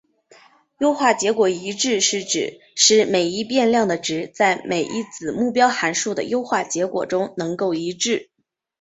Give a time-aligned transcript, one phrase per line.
[0.79, 8.31] 优化结果一致是指使每一变量的值在每一子目标函数的优化结果中能够一致。